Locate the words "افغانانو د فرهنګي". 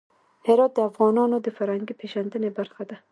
0.89-1.93